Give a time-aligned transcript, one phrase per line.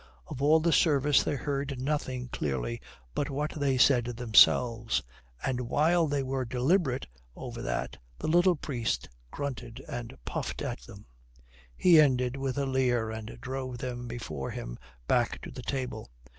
[0.25, 2.81] Of all the service they heard nothing clearly
[3.13, 5.03] but what they said themselves,
[5.45, 11.05] and while they were deliberate over that the little priest grunted and puffed at them.
[11.77, 16.09] He ended with a leer and drove them before him back to the table.